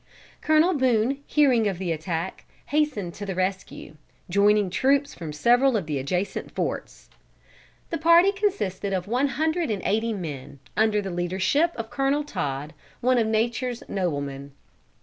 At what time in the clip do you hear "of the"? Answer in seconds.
1.67-1.91, 5.77-5.99